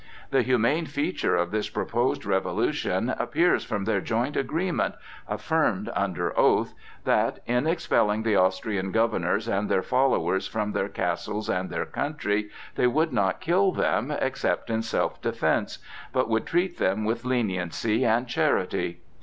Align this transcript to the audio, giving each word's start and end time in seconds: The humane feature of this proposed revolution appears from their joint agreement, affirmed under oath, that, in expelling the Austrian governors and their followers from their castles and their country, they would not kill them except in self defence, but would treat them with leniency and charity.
The 0.31 0.41
humane 0.41 0.87
feature 0.87 1.35
of 1.35 1.51
this 1.51 1.69
proposed 1.69 2.25
revolution 2.25 3.11
appears 3.19 3.63
from 3.63 3.85
their 3.85 4.01
joint 4.01 4.35
agreement, 4.35 4.95
affirmed 5.27 5.91
under 5.95 6.35
oath, 6.39 6.73
that, 7.03 7.39
in 7.45 7.67
expelling 7.67 8.23
the 8.23 8.35
Austrian 8.35 8.91
governors 8.91 9.47
and 9.47 9.69
their 9.69 9.83
followers 9.83 10.47
from 10.47 10.71
their 10.71 10.89
castles 10.89 11.51
and 11.51 11.69
their 11.69 11.85
country, 11.85 12.49
they 12.73 12.87
would 12.87 13.13
not 13.13 13.41
kill 13.41 13.71
them 13.71 14.09
except 14.09 14.71
in 14.71 14.81
self 14.81 15.21
defence, 15.21 15.77
but 16.11 16.27
would 16.27 16.47
treat 16.47 16.79
them 16.79 17.05
with 17.05 17.23
leniency 17.23 18.03
and 18.03 18.27
charity. 18.27 19.01